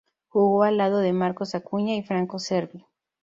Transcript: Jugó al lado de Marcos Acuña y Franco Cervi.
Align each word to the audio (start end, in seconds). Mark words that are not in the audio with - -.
Jugó 0.29 0.63
al 0.63 0.77
lado 0.77 0.97
de 0.97 1.13
Marcos 1.13 1.53
Acuña 1.53 1.93
y 1.95 2.01
Franco 2.01 2.39
Cervi. 2.39 2.87